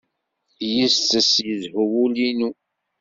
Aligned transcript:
Yis-s 0.73 1.11
yezhu 1.47 1.83
wul-inu. 1.91 2.49